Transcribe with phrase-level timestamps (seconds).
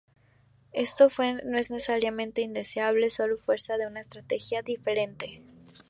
[0.73, 1.09] Esto
[1.45, 5.43] no es necesariamente indeseable, solo fuerza una estrategia diferente.